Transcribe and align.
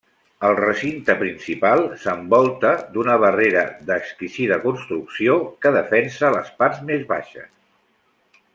El 0.47 0.55
recinte 0.59 1.15
principal 1.17 1.83
s'envolta 2.05 2.71
d'una 2.95 3.17
barrera 3.25 3.65
d'exquisida 3.91 4.57
construcció 4.67 5.37
que 5.67 5.73
defensa 5.77 6.33
les 6.39 6.51
parts 6.63 6.81
més 6.91 7.05
baixes. 7.13 7.51